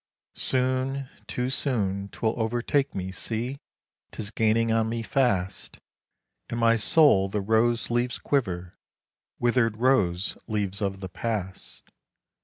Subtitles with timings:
[0.33, 3.59] Soon, too soon, 'twill overtake me, see!
[4.11, 5.77] 'tis gaining on me fast
[6.49, 8.73] In my soul the rose leaves quiver
[9.37, 11.91] withered rose leaves of the past.